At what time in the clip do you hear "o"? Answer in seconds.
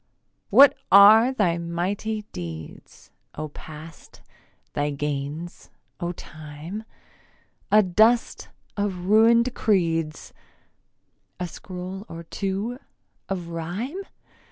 3.35-3.49, 5.99-6.11